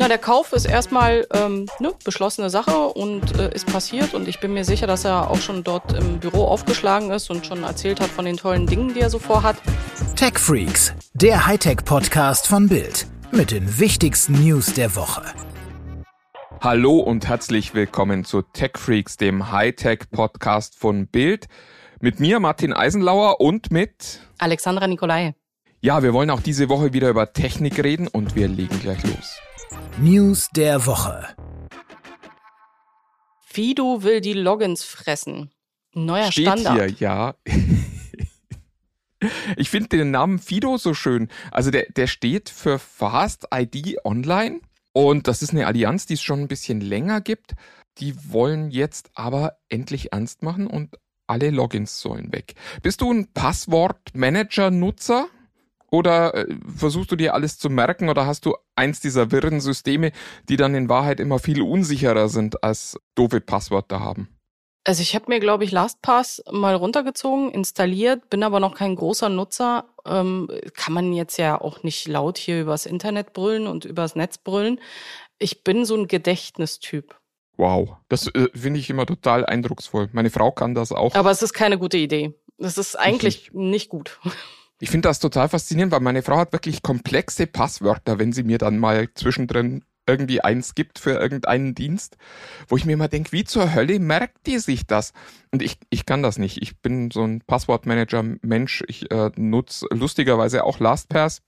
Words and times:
Na, 0.00 0.08
der 0.08 0.16
Kauf 0.16 0.54
ist 0.54 0.64
erstmal 0.64 1.26
ähm, 1.30 1.66
ne, 1.78 1.92
beschlossene 2.06 2.48
Sache 2.48 2.74
und 2.74 3.38
äh, 3.38 3.54
ist 3.54 3.66
passiert 3.66 4.14
und 4.14 4.28
ich 4.28 4.40
bin 4.40 4.54
mir 4.54 4.64
sicher, 4.64 4.86
dass 4.86 5.04
er 5.04 5.30
auch 5.30 5.42
schon 5.42 5.62
dort 5.62 5.92
im 5.92 6.20
Büro 6.20 6.44
aufgeschlagen 6.44 7.10
ist 7.10 7.28
und 7.28 7.44
schon 7.44 7.64
erzählt 7.64 8.00
hat 8.00 8.08
von 8.08 8.24
den 8.24 8.38
tollen 8.38 8.66
Dingen, 8.66 8.94
die 8.94 9.00
er 9.00 9.10
so 9.10 9.18
vorhat. 9.18 9.56
Tech 10.16 10.38
Freaks, 10.38 10.94
der 11.12 11.46
Hightech-Podcast 11.46 12.46
von 12.46 12.66
Bild 12.66 13.08
mit 13.30 13.50
den 13.50 13.78
wichtigsten 13.78 14.42
News 14.42 14.72
der 14.72 14.96
Woche. 14.96 15.22
Hallo 16.62 16.96
und 17.00 17.28
herzlich 17.28 17.74
willkommen 17.74 18.24
zu 18.24 18.40
Tech 18.40 18.78
Freaks, 18.78 19.18
dem 19.18 19.52
Hightech-Podcast 19.52 20.78
von 20.78 21.08
Bild. 21.08 21.46
Mit 22.00 22.20
mir 22.20 22.40
Martin 22.40 22.72
Eisenlauer 22.72 23.42
und 23.42 23.70
mit 23.70 24.20
Alexandra 24.38 24.86
Nikolai. 24.86 25.34
Ja, 25.82 26.02
wir 26.02 26.14
wollen 26.14 26.30
auch 26.30 26.40
diese 26.40 26.70
Woche 26.70 26.94
wieder 26.94 27.10
über 27.10 27.34
Technik 27.34 27.84
reden 27.84 28.08
und 28.08 28.34
wir 28.34 28.48
legen 28.48 28.80
gleich 28.80 29.02
los. 29.02 29.40
News 29.98 30.48
der 30.54 30.86
Woche. 30.86 31.26
Fido 33.40 34.02
will 34.02 34.20
die 34.20 34.32
Logins 34.32 34.84
fressen. 34.84 35.50
Neuer 35.94 36.30
Steht 36.32 36.46
Standard. 36.46 36.76
hier, 36.76 36.88
ja. 36.98 37.34
Ich 39.56 39.68
finde 39.68 39.88
den 39.88 40.10
Namen 40.12 40.38
Fido 40.38 40.78
so 40.78 40.94
schön. 40.94 41.28
Also 41.50 41.70
der, 41.70 41.86
der 41.90 42.06
steht 42.06 42.48
für 42.48 42.78
Fast 42.78 43.48
ID 43.52 43.98
Online 44.04 44.60
und 44.92 45.28
das 45.28 45.42
ist 45.42 45.50
eine 45.50 45.66
Allianz, 45.66 46.06
die 46.06 46.14
es 46.14 46.22
schon 46.22 46.40
ein 46.40 46.48
bisschen 46.48 46.80
länger 46.80 47.20
gibt. 47.20 47.52
Die 47.98 48.14
wollen 48.32 48.70
jetzt 48.70 49.10
aber 49.14 49.58
endlich 49.68 50.12
ernst 50.12 50.42
machen 50.42 50.66
und 50.66 50.96
alle 51.26 51.50
Logins 51.50 52.00
sollen 52.00 52.32
weg. 52.32 52.54
Bist 52.82 53.02
du 53.02 53.12
ein 53.12 53.30
Passwortmanager-Nutzer? 53.32 55.28
Oder 55.90 56.34
äh, 56.34 56.46
versuchst 56.76 57.10
du 57.10 57.16
dir 57.16 57.34
alles 57.34 57.58
zu 57.58 57.68
merken 57.68 58.08
oder 58.08 58.26
hast 58.26 58.46
du 58.46 58.54
eins 58.76 59.00
dieser 59.00 59.32
wirren 59.32 59.60
Systeme, 59.60 60.12
die 60.48 60.56
dann 60.56 60.74
in 60.74 60.88
Wahrheit 60.88 61.20
immer 61.20 61.38
viel 61.38 61.62
unsicherer 61.62 62.28
sind 62.28 62.62
als 62.62 62.98
doofe 63.14 63.40
Passwörter 63.40 64.00
haben? 64.00 64.28
Also 64.84 65.02
ich 65.02 65.14
habe 65.14 65.26
mir, 65.28 65.40
glaube 65.40 65.64
ich, 65.64 65.72
LastPass 65.72 66.42
mal 66.50 66.74
runtergezogen, 66.74 67.50
installiert, 67.50 68.30
bin 68.30 68.42
aber 68.42 68.60
noch 68.60 68.74
kein 68.74 68.96
großer 68.96 69.28
Nutzer. 69.28 69.84
Ähm, 70.06 70.48
kann 70.74 70.94
man 70.94 71.12
jetzt 71.12 71.36
ja 71.36 71.60
auch 71.60 71.82
nicht 71.82 72.08
laut 72.08 72.38
hier 72.38 72.62
übers 72.62 72.86
Internet 72.86 73.34
brüllen 73.34 73.66
und 73.66 73.84
übers 73.84 74.16
Netz 74.16 74.38
brüllen. 74.38 74.80
Ich 75.38 75.64
bin 75.64 75.84
so 75.84 75.96
ein 75.96 76.08
Gedächtnistyp. 76.08 77.14
Wow, 77.58 77.96
das 78.08 78.28
äh, 78.28 78.48
finde 78.54 78.80
ich 78.80 78.88
immer 78.88 79.04
total 79.04 79.44
eindrucksvoll. 79.44 80.08
Meine 80.12 80.30
Frau 80.30 80.50
kann 80.50 80.74
das 80.74 80.92
auch. 80.92 81.14
Aber 81.14 81.30
es 81.30 81.42
ist 81.42 81.52
keine 81.52 81.76
gute 81.76 81.98
Idee. 81.98 82.32
Das 82.56 82.78
ist 82.78 82.96
eigentlich 82.96 83.52
nicht 83.52 83.90
gut. 83.90 84.18
Ich 84.82 84.90
finde 84.90 85.08
das 85.08 85.20
total 85.20 85.50
faszinierend, 85.50 85.92
weil 85.92 86.00
meine 86.00 86.22
Frau 86.22 86.38
hat 86.38 86.52
wirklich 86.52 86.82
komplexe 86.82 87.46
Passwörter, 87.46 88.18
wenn 88.18 88.32
sie 88.32 88.42
mir 88.42 88.56
dann 88.56 88.78
mal 88.78 89.10
zwischendrin 89.14 89.84
irgendwie 90.06 90.40
eins 90.40 90.74
gibt 90.74 90.98
für 90.98 91.12
irgendeinen 91.12 91.74
Dienst, 91.74 92.16
wo 92.66 92.78
ich 92.78 92.86
mir 92.86 92.94
immer 92.94 93.08
denke, 93.08 93.32
wie 93.32 93.44
zur 93.44 93.74
Hölle 93.74 94.00
merkt 94.00 94.46
die 94.46 94.58
sich 94.58 94.86
das? 94.86 95.12
Und 95.52 95.60
ich, 95.62 95.76
ich 95.90 96.06
kann 96.06 96.22
das 96.22 96.38
nicht. 96.38 96.62
Ich 96.62 96.78
bin 96.78 97.10
so 97.10 97.22
ein 97.22 97.42
Passwortmanager-Mensch. 97.46 98.84
Ich 98.88 99.10
äh, 99.10 99.30
nutze 99.36 99.86
lustigerweise 99.90 100.64
auch 100.64 100.80
LastPass. 100.80 101.42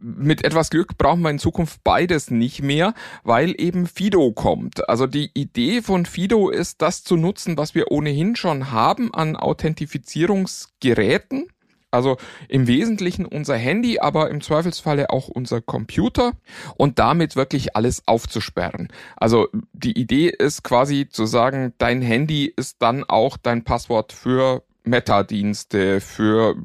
Mit 0.00 0.42
etwas 0.44 0.70
Glück 0.70 0.96
brauchen 0.96 1.20
wir 1.20 1.30
in 1.30 1.38
Zukunft 1.38 1.84
beides 1.84 2.30
nicht 2.30 2.62
mehr, 2.62 2.94
weil 3.22 3.54
eben 3.60 3.86
Fido 3.86 4.32
kommt. 4.32 4.88
Also 4.88 5.06
die 5.06 5.30
Idee 5.34 5.82
von 5.82 6.06
Fido 6.06 6.48
ist, 6.48 6.80
das 6.80 7.04
zu 7.04 7.16
nutzen, 7.16 7.58
was 7.58 7.74
wir 7.74 7.92
ohnehin 7.92 8.34
schon 8.34 8.72
haben 8.72 9.12
an 9.12 9.36
Authentifizierungsgeräten 9.36 11.48
also 11.90 12.16
im 12.48 12.66
Wesentlichen 12.66 13.24
unser 13.24 13.56
Handy, 13.56 13.98
aber 13.98 14.30
im 14.30 14.40
Zweifelsfalle 14.40 15.10
auch 15.10 15.28
unser 15.28 15.60
Computer 15.60 16.32
und 16.76 16.98
damit 16.98 17.36
wirklich 17.36 17.76
alles 17.76 18.06
aufzusperren. 18.06 18.88
Also 19.16 19.48
die 19.72 19.98
Idee 19.98 20.28
ist 20.28 20.64
quasi 20.64 21.08
zu 21.08 21.26
sagen, 21.26 21.72
dein 21.78 22.02
Handy 22.02 22.52
ist 22.54 22.76
dann 22.80 23.04
auch 23.04 23.36
dein 23.36 23.64
Passwort 23.64 24.12
für 24.12 24.62
Meta-Dienste, 24.88 26.00
für, 26.00 26.56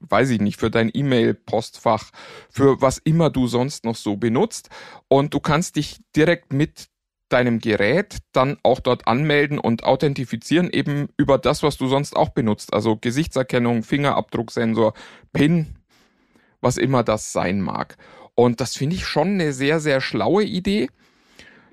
weiß 0.00 0.30
ich 0.30 0.40
nicht, 0.40 0.60
für 0.60 0.70
dein 0.70 0.90
E-Mail-Postfach, 0.92 2.10
für 2.50 2.80
was 2.80 2.98
immer 2.98 3.30
du 3.30 3.46
sonst 3.46 3.84
noch 3.84 3.96
so 3.96 4.16
benutzt. 4.16 4.68
Und 5.08 5.34
du 5.34 5.40
kannst 5.40 5.76
dich 5.76 6.00
direkt 6.14 6.52
mit 6.52 6.89
deinem 7.32 7.58
Gerät 7.60 8.18
dann 8.32 8.58
auch 8.62 8.80
dort 8.80 9.06
anmelden 9.06 9.58
und 9.58 9.84
authentifizieren, 9.84 10.70
eben 10.70 11.08
über 11.16 11.38
das, 11.38 11.62
was 11.62 11.76
du 11.76 11.86
sonst 11.88 12.16
auch 12.16 12.30
benutzt. 12.30 12.72
Also 12.74 12.96
Gesichtserkennung, 12.96 13.82
Fingerabdrucksensor, 13.82 14.94
PIN, 15.32 15.76
was 16.60 16.76
immer 16.76 17.02
das 17.02 17.32
sein 17.32 17.60
mag. 17.60 17.96
Und 18.34 18.60
das 18.60 18.76
finde 18.76 18.96
ich 18.96 19.06
schon 19.06 19.28
eine 19.28 19.52
sehr, 19.52 19.80
sehr 19.80 20.00
schlaue 20.00 20.44
Idee. 20.44 20.88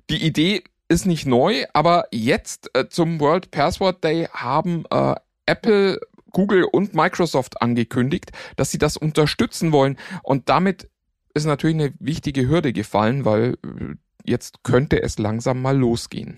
Die 0.10 0.26
Idee 0.26 0.64
ist 0.90 1.06
nicht 1.06 1.26
neu, 1.26 1.66
aber 1.74 2.06
jetzt 2.12 2.70
äh, 2.74 2.88
zum 2.88 3.20
World 3.20 3.52
Password 3.52 4.04
Day 4.04 4.28
haben 4.32 4.86
äh, 4.90 5.16
Apple, 5.46 6.00
Google 6.32 6.64
und 6.64 6.94
Microsoft 6.94 7.62
angekündigt, 7.62 8.32
dass 8.56 8.72
sie 8.72 8.78
das 8.78 8.98
unterstützen 8.98 9.72
wollen. 9.72 9.98
Und 10.24 10.50
damit 10.50 10.90
ist 11.34 11.46
natürlich 11.46 11.76
eine 11.76 11.94
wichtige 12.00 12.48
Hürde 12.48 12.74
gefallen, 12.74 13.26
weil 13.26 13.58
äh, 13.64 13.96
jetzt 14.28 14.64
könnte 14.64 15.02
es 15.02 15.18
langsam 15.18 15.62
mal 15.62 15.78
losgehen. 15.78 16.38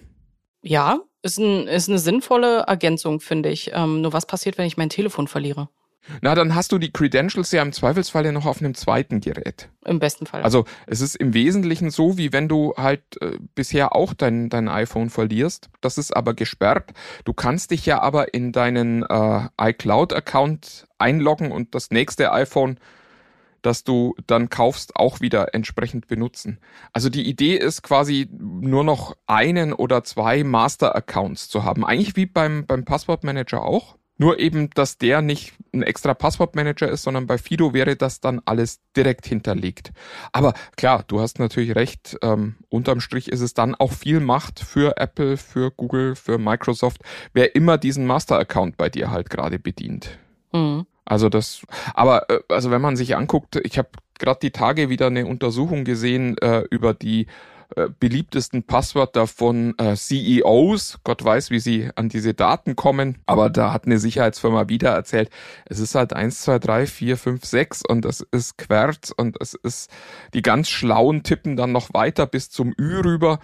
Ja, 0.62 1.00
ist, 1.22 1.38
ein, 1.38 1.68
ist 1.68 1.90
eine 1.90 2.00
sinnvolle 2.00 2.60
Ergänzung, 2.62 3.20
finde 3.20 3.50
ich. 3.50 3.72
Ähm, 3.74 4.02
nur 4.02 4.14
was 4.14 4.26
passiert, 4.26 4.58
wenn 4.58 4.66
ich 4.66 4.78
mein 4.78 4.90
Telefon 4.90 5.28
verliere? 5.28 5.70
Na, 6.22 6.34
dann 6.34 6.56
hast 6.56 6.72
du 6.72 6.78
die 6.78 6.92
Credentials 6.92 7.52
ja 7.52 7.62
im 7.62 7.72
Zweifelsfall 7.72 8.32
noch 8.32 8.46
auf 8.46 8.62
einem 8.62 8.74
zweiten 8.74 9.20
Gerät. 9.20 9.70
Im 9.86 10.00
besten 10.00 10.26
Fall. 10.26 10.42
Also 10.42 10.66
es 10.88 11.02
ist 11.02 11.16
im 11.16 11.34
Wesentlichen 11.34 11.92
so, 11.92 12.18
wie 12.18 12.34
wenn 12.34 12.48
du 12.48 12.74
halt 12.78 13.02
äh, 13.22 13.38
bisher 13.56 13.96
auch 13.96 14.14
dein, 14.14 14.50
dein 14.50 14.70
iPhone 14.70 15.10
verlierst. 15.10 15.70
Das 15.82 15.98
ist 15.98 16.16
aber 16.16 16.34
gesperrt. 16.34 16.92
Du 17.26 17.34
kannst 17.34 17.72
dich 17.72 17.86
ja 17.86 18.02
aber 18.02 18.34
in 18.34 18.52
deinen 18.52 19.04
äh, 19.04 19.48
iCloud-Account 19.62 20.88
einloggen 20.98 21.52
und 21.52 21.76
das 21.76 21.92
nächste 21.92 22.32
iPhone 22.32 22.80
das 23.62 23.84
du 23.84 24.16
dann 24.28 24.50
kaufst, 24.50 24.96
auch 24.96 25.22
wieder 25.22 25.54
entsprechend 25.54 26.08
benutzen. 26.08 26.60
Also 26.94 27.10
die 27.10 27.28
Idee 27.28 27.56
ist 27.56 27.82
quasi 27.82 28.28
nur 28.32 28.84
noch 28.84 29.16
einen 29.28 29.74
oder 29.74 30.04
zwei 30.04 30.44
Master-Accounts 30.44 31.50
zu 31.50 31.64
haben. 31.64 31.86
Eigentlich 31.86 32.16
wie 32.16 32.26
beim, 32.26 32.66
beim 32.66 32.86
Passwortmanager 32.86 33.64
auch. 33.64 33.98
Nur 34.22 34.38
eben, 34.38 34.70
dass 34.72 34.98
der 34.98 35.22
nicht 35.22 35.54
ein 35.74 35.82
extra 35.82 36.14
Passwortmanager 36.14 36.90
ist, 36.90 37.04
sondern 37.04 37.26
bei 37.26 37.38
Fido 37.38 37.74
wäre 37.74 37.96
das 37.96 38.20
dann 38.20 38.42
alles 38.44 38.82
direkt 38.96 39.26
hinterlegt. 39.26 39.92
Aber 40.34 40.54
klar, 40.76 41.06
du 41.08 41.22
hast 41.22 41.40
natürlich 41.40 41.74
recht. 41.74 42.18
Ähm, 42.22 42.56
unterm 42.68 43.00
Strich 43.00 43.32
ist 43.32 43.40
es 43.40 43.54
dann 43.54 43.76
auch 43.76 43.94
viel 43.94 44.20
Macht 44.20 44.60
für 44.60 44.98
Apple, 44.98 45.38
für 45.38 45.72
Google, 45.72 46.18
für 46.18 46.38
Microsoft, 46.38 47.02
wer 47.32 47.56
immer 47.56 47.78
diesen 47.78 48.06
Master-Account 48.06 48.76
bei 48.76 48.90
dir 48.90 49.10
halt 49.10 49.30
gerade 49.30 49.58
bedient. 49.58 50.20
Mhm. 50.52 50.86
Also 51.10 51.30
das, 51.30 51.62
aber 51.94 52.30
äh, 52.30 52.40
also 52.50 52.72
wenn 52.72 52.82
man 52.82 52.96
sich 52.96 53.16
anguckt, 53.16 53.56
ich 53.64 53.78
habe 53.78 53.90
gerade 54.20 54.40
die 54.42 54.52
Tage 54.52 54.90
wieder 54.90 55.08
eine 55.08 55.26
Untersuchung 55.26 55.84
gesehen 55.84 56.38
äh, 56.38 56.64
über 56.70 56.94
die 56.94 57.28
äh, 57.76 57.88
beliebtesten 58.00 58.64
Passwörter 58.64 59.28
von 59.28 59.78
äh, 59.78 59.96
CEOs. 59.96 61.00
Gott 61.04 61.24
weiß, 61.24 61.52
wie 61.52 61.60
sie 61.60 61.90
an 61.96 62.10
diese 62.10 62.34
Daten 62.34 62.76
kommen. 62.76 63.20
Aber 63.28 63.52
da 63.52 63.72
hat 63.72 63.86
eine 63.86 64.00
Sicherheitsfirma 64.00 64.70
wieder 64.70 64.90
erzählt, 64.90 65.30
es 65.66 65.78
ist 65.78 65.94
halt 65.94 66.14
eins, 66.14 66.42
zwei, 66.42 66.58
drei, 66.58 66.88
vier, 66.88 67.16
fünf, 67.16 67.46
sechs 67.46 67.84
und 67.88 68.06
es 68.06 68.22
ist 68.22 68.58
Querz 68.58 69.14
und 69.16 69.40
es 69.40 69.54
ist 69.54 69.92
die 70.34 70.42
ganz 70.42 70.68
schlauen 70.70 71.22
tippen 71.22 71.58
dann 71.58 71.72
noch 71.72 71.94
weiter 71.94 72.26
bis 72.26 72.50
zum 72.50 72.74
Ü 72.80 73.02
rüber. 73.02 73.40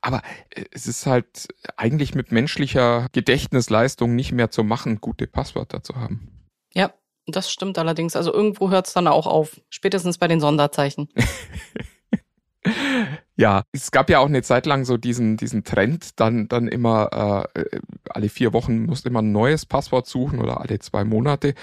Aber 0.00 0.22
äh, 0.50 0.64
es 0.72 0.88
ist 0.88 1.06
halt 1.06 1.46
eigentlich 1.76 2.16
mit 2.16 2.32
menschlicher 2.32 3.06
Gedächtnisleistung 3.12 4.16
nicht 4.16 4.32
mehr 4.32 4.50
zu 4.50 4.64
machen, 4.64 5.00
gute 5.00 5.28
Passwörter 5.28 5.84
zu 5.84 5.94
haben. 5.94 6.28
Ja, 6.74 6.92
das 7.36 7.50
stimmt 7.50 7.78
allerdings. 7.78 8.16
Also 8.16 8.32
irgendwo 8.32 8.70
hört 8.70 8.86
es 8.86 8.92
dann 8.92 9.06
auch 9.06 9.26
auf. 9.26 9.60
Spätestens 9.68 10.18
bei 10.18 10.28
den 10.28 10.40
Sonderzeichen. 10.40 11.08
ja, 13.36 13.62
es 13.72 13.90
gab 13.90 14.10
ja 14.10 14.18
auch 14.18 14.26
eine 14.26 14.42
Zeit 14.42 14.66
lang 14.66 14.84
so 14.84 14.96
diesen, 14.96 15.36
diesen 15.36 15.64
Trend, 15.64 16.20
dann, 16.20 16.48
dann 16.48 16.68
immer 16.68 17.48
äh, 17.54 17.80
alle 18.08 18.28
vier 18.28 18.52
Wochen 18.52 18.86
musst 18.86 19.06
immer 19.06 19.22
ein 19.22 19.32
neues 19.32 19.66
Passwort 19.66 20.06
suchen 20.06 20.40
oder 20.40 20.60
alle 20.60 20.78
zwei 20.78 21.04
Monate. 21.04 21.54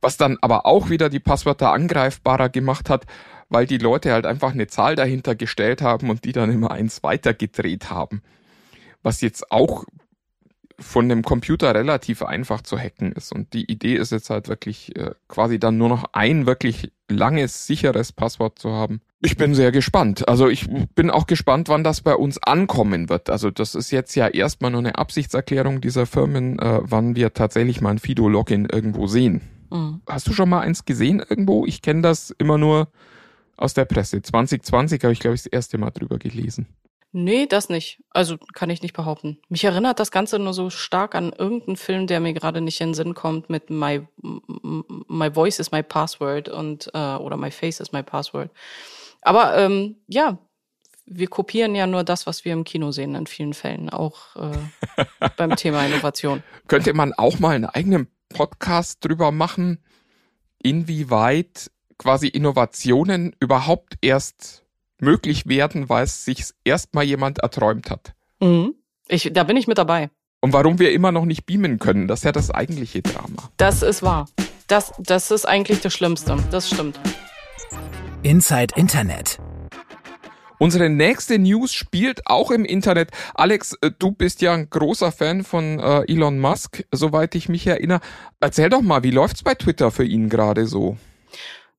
Was 0.00 0.16
dann 0.16 0.38
aber 0.40 0.66
auch 0.66 0.90
wieder 0.90 1.08
die 1.08 1.20
Passwörter 1.20 1.72
angreifbarer 1.72 2.48
gemacht 2.48 2.90
hat, 2.90 3.06
weil 3.48 3.66
die 3.66 3.78
Leute 3.78 4.12
halt 4.12 4.26
einfach 4.26 4.52
eine 4.52 4.66
Zahl 4.66 4.96
dahinter 4.96 5.34
gestellt 5.34 5.82
haben 5.82 6.10
und 6.10 6.24
die 6.24 6.32
dann 6.32 6.50
immer 6.50 6.70
eins 6.70 7.02
weitergedreht 7.02 7.90
haben. 7.90 8.22
Was 9.02 9.20
jetzt 9.20 9.50
auch 9.50 9.84
von 10.78 11.08
dem 11.08 11.22
Computer 11.22 11.74
relativ 11.74 12.22
einfach 12.22 12.60
zu 12.60 12.78
hacken 12.78 13.12
ist. 13.12 13.32
Und 13.32 13.52
die 13.54 13.70
Idee 13.70 13.96
ist 13.96 14.12
jetzt 14.12 14.30
halt 14.30 14.48
wirklich 14.48 14.94
äh, 14.96 15.12
quasi 15.28 15.58
dann 15.58 15.78
nur 15.78 15.88
noch 15.88 16.04
ein 16.12 16.46
wirklich 16.46 16.92
langes, 17.08 17.66
sicheres 17.66 18.12
Passwort 18.12 18.58
zu 18.58 18.72
haben. 18.72 19.00
Ich 19.22 19.36
bin 19.36 19.54
sehr 19.54 19.72
gespannt. 19.72 20.28
Also 20.28 20.48
ich 20.48 20.68
bin 20.94 21.10
auch 21.10 21.26
gespannt, 21.26 21.68
wann 21.68 21.82
das 21.82 22.02
bei 22.02 22.14
uns 22.14 22.38
ankommen 22.42 23.08
wird. 23.08 23.30
Also 23.30 23.50
das 23.50 23.74
ist 23.74 23.90
jetzt 23.90 24.14
ja 24.14 24.28
erstmal 24.28 24.70
nur 24.70 24.80
eine 24.80 24.98
Absichtserklärung 24.98 25.80
dieser 25.80 26.04
Firmen, 26.06 26.58
äh, 26.58 26.80
wann 26.82 27.16
wir 27.16 27.32
tatsächlich 27.32 27.80
mal 27.80 27.90
ein 27.90 27.98
Fido-Login 27.98 28.66
irgendwo 28.70 29.06
sehen. 29.06 29.40
Mhm. 29.70 30.02
Hast 30.06 30.28
du 30.28 30.32
schon 30.32 30.48
mal 30.48 30.60
eins 30.60 30.84
gesehen 30.84 31.24
irgendwo? 31.26 31.64
Ich 31.64 31.80
kenne 31.80 32.02
das 32.02 32.30
immer 32.38 32.58
nur 32.58 32.88
Aus 33.56 33.72
der 33.72 33.86
Presse. 33.86 34.20
2020 34.20 35.02
habe 35.02 35.14
ich, 35.14 35.20
glaube 35.20 35.34
ich, 35.34 35.42
das 35.42 35.50
erste 35.50 35.78
Mal 35.78 35.90
drüber 35.90 36.18
gelesen. 36.18 36.66
Nee, 37.18 37.46
das 37.46 37.70
nicht. 37.70 38.04
Also 38.10 38.36
kann 38.52 38.68
ich 38.68 38.82
nicht 38.82 38.92
behaupten. 38.92 39.38
Mich 39.48 39.64
erinnert 39.64 39.98
das 40.00 40.10
Ganze 40.10 40.38
nur 40.38 40.52
so 40.52 40.68
stark 40.68 41.14
an 41.14 41.32
irgendeinen 41.32 41.78
Film, 41.78 42.06
der 42.06 42.20
mir 42.20 42.34
gerade 42.34 42.60
nicht 42.60 42.78
in 42.82 42.88
den 42.88 42.94
Sinn 42.94 43.14
kommt 43.14 43.48
mit 43.48 43.70
My, 43.70 44.06
my 44.20 45.30
Voice 45.32 45.58
is 45.58 45.72
my 45.72 45.82
Password 45.82 46.50
und 46.50 46.90
äh, 46.92 47.14
oder 47.16 47.38
My 47.38 47.50
Face 47.50 47.80
is 47.80 47.90
my 47.90 48.02
Password. 48.02 48.50
Aber 49.22 49.56
ähm, 49.56 49.96
ja, 50.08 50.36
wir 51.06 51.28
kopieren 51.28 51.74
ja 51.74 51.86
nur 51.86 52.04
das, 52.04 52.26
was 52.26 52.44
wir 52.44 52.52
im 52.52 52.64
Kino 52.64 52.92
sehen 52.92 53.14
in 53.14 53.26
vielen 53.26 53.54
Fällen, 53.54 53.88
auch 53.88 54.36
äh, 54.36 55.06
beim 55.38 55.56
Thema 55.56 55.86
Innovation. 55.86 56.42
Könnte 56.68 56.92
man 56.92 57.14
auch 57.14 57.38
mal 57.38 57.56
einen 57.56 57.64
eigenen 57.64 58.08
Podcast 58.28 59.02
drüber 59.02 59.32
machen, 59.32 59.82
inwieweit 60.62 61.70
quasi 61.96 62.28
Innovationen 62.28 63.34
überhaupt 63.40 63.94
erst 64.02 64.65
möglich 65.00 65.46
werden, 65.46 65.88
weil 65.88 66.04
es 66.04 66.24
sich 66.24 66.44
erstmal 66.64 67.04
jemand 67.04 67.38
erträumt 67.38 67.90
hat. 67.90 68.14
Mhm. 68.40 68.74
Ich, 69.08 69.30
da 69.32 69.44
bin 69.44 69.56
ich 69.56 69.66
mit 69.66 69.78
dabei. 69.78 70.10
Und 70.40 70.52
warum 70.52 70.78
wir 70.78 70.92
immer 70.92 71.12
noch 71.12 71.24
nicht 71.24 71.46
beamen 71.46 71.78
können, 71.78 72.08
das 72.08 72.20
ist 72.20 72.24
ja 72.24 72.32
das 72.32 72.50
eigentliche 72.50 73.02
Drama. 73.02 73.50
Das 73.56 73.82
ist 73.82 74.02
wahr. 74.02 74.28
Das, 74.68 74.92
das 74.98 75.30
ist 75.30 75.46
eigentlich 75.46 75.80
das 75.80 75.94
Schlimmste. 75.94 76.36
Das 76.50 76.68
stimmt. 76.68 77.00
Inside 78.22 78.74
Internet. 78.76 79.38
Unsere 80.58 80.88
nächste 80.88 81.38
News 81.38 81.74
spielt 81.74 82.26
auch 82.26 82.50
im 82.50 82.64
Internet. 82.64 83.10
Alex, 83.34 83.74
äh, 83.82 83.90
du 83.98 84.10
bist 84.10 84.40
ja 84.40 84.54
ein 84.54 84.70
großer 84.70 85.12
Fan 85.12 85.44
von 85.44 85.78
äh, 85.78 86.10
Elon 86.10 86.38
Musk, 86.38 86.84
soweit 86.92 87.34
ich 87.34 87.48
mich 87.48 87.66
erinnere. 87.66 88.00
Erzähl 88.40 88.70
doch 88.70 88.80
mal, 88.80 89.02
wie 89.02 89.10
läuft's 89.10 89.42
bei 89.42 89.54
Twitter 89.54 89.90
für 89.90 90.04
ihn 90.04 90.30
gerade 90.30 90.66
so? 90.66 90.96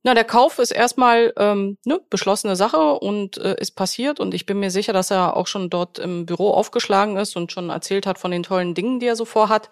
Na, 0.04 0.14
der 0.14 0.24
Kauf 0.24 0.60
ist 0.60 0.72
erstmal 0.72 1.34
ähm, 1.38 1.78
ne, 1.86 2.00
beschlossene 2.10 2.56
Sache 2.56 2.94
und 2.94 3.38
äh, 3.38 3.56
ist 3.60 3.72
passiert 3.72 4.20
und 4.20 4.34
ich 4.34 4.46
bin 4.46 4.60
mir 4.60 4.72
sicher, 4.72 4.94
dass 4.94 5.12
er 5.12 5.36
auch 5.36 5.48
schon 5.48 5.70
dort 5.70 6.00
im 6.00 6.26
Büro 6.26 6.52
aufgeschlagen 6.52 7.18
ist 7.18 7.36
und 7.36 7.52
schon 7.52 7.70
erzählt 7.70 8.06
hat 8.06 8.20
von 8.20 8.32
den 8.32 8.44
tollen 8.44 8.74
Dingen, 8.74 9.00
die 9.00 9.08
er 9.08 9.16
so 9.16 9.26
vorhat. 9.26 9.70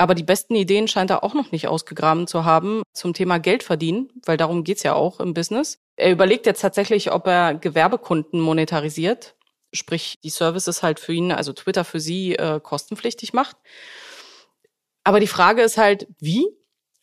Aber 0.00 0.14
die 0.14 0.22
besten 0.22 0.54
Ideen 0.54 0.88
scheint 0.88 1.10
er 1.10 1.22
auch 1.22 1.34
noch 1.34 1.52
nicht 1.52 1.68
ausgegraben 1.68 2.26
zu 2.26 2.46
haben 2.46 2.82
zum 2.94 3.12
Thema 3.12 3.38
Geld 3.38 3.62
verdienen, 3.62 4.10
weil 4.24 4.38
darum 4.38 4.64
geht's 4.64 4.82
ja 4.82 4.94
auch 4.94 5.20
im 5.20 5.34
Business. 5.34 5.78
Er 5.96 6.10
überlegt 6.10 6.46
jetzt 6.46 6.62
tatsächlich, 6.62 7.12
ob 7.12 7.26
er 7.26 7.54
Gewerbekunden 7.54 8.40
monetarisiert, 8.40 9.34
sprich 9.74 10.16
die 10.24 10.30
Services 10.30 10.82
halt 10.82 11.00
für 11.00 11.12
ihn, 11.12 11.32
also 11.32 11.52
Twitter 11.52 11.84
für 11.84 12.00
sie 12.00 12.34
äh, 12.36 12.60
kostenpflichtig 12.62 13.34
macht. 13.34 13.58
Aber 15.04 15.20
die 15.20 15.26
Frage 15.26 15.60
ist 15.60 15.76
halt, 15.76 16.06
wie? 16.18 16.46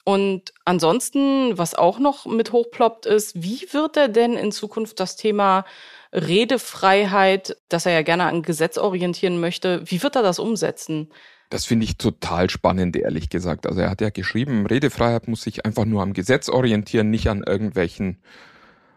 Und 0.07 0.53
ansonsten, 0.63 1.57
was 1.57 1.75
auch 1.75 1.99
noch 1.99 2.25
mit 2.25 2.53
hochploppt, 2.53 3.05
ist, 3.05 3.43
wie 3.43 3.67
wird 3.73 3.97
er 3.97 4.07
denn 4.07 4.37
in 4.37 4.53
Zukunft 4.53 5.01
das 5.01 5.17
Thema 5.17 5.65
Redefreiheit, 6.13 7.57
das 7.67 7.85
er 7.85 7.91
ja 7.91 8.03
gerne 8.03 8.23
an 8.23 8.41
Gesetz 8.41 8.77
orientieren 8.77 9.41
möchte, 9.41 9.81
wie 9.83 10.01
wird 10.01 10.15
er 10.15 10.23
das 10.23 10.39
umsetzen? 10.39 11.11
Das 11.49 11.65
finde 11.65 11.83
ich 11.83 11.97
total 11.97 12.49
spannend, 12.49 12.95
ehrlich 12.95 13.27
gesagt. 13.27 13.67
Also 13.67 13.81
er 13.81 13.89
hat 13.89 13.99
ja 13.99 14.09
geschrieben, 14.09 14.65
Redefreiheit 14.65 15.27
muss 15.27 15.41
sich 15.41 15.65
einfach 15.65 15.83
nur 15.83 16.03
am 16.03 16.13
Gesetz 16.13 16.47
orientieren, 16.47 17.09
nicht 17.09 17.27
an 17.27 17.43
irgendwelchen 17.45 18.17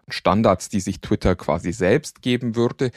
Standards, 0.09 0.69
die 0.69 0.79
sich 0.79 1.01
Twitter 1.01 1.35
quasi 1.35 1.73
selbst 1.73 2.23
geben 2.23 2.55
würde. 2.55 2.93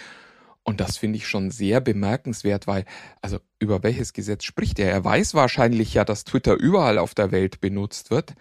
Und 0.63 0.79
das 0.79 0.97
finde 0.97 1.17
ich 1.17 1.27
schon 1.27 1.51
sehr 1.51 1.81
bemerkenswert, 1.81 2.67
weil, 2.67 2.85
also 3.21 3.39
über 3.59 3.83
welches 3.83 4.13
Gesetz 4.13 4.45
spricht 4.45 4.79
er? 4.79 4.91
Er 4.91 5.03
weiß 5.03 5.33
wahrscheinlich 5.33 5.93
ja, 5.93 6.05
dass 6.05 6.23
Twitter 6.23 6.53
überall 6.55 6.97
auf 6.97 7.13
der 7.13 7.31
Welt 7.31 7.59
benutzt 7.59 8.11
wird. 8.11 8.33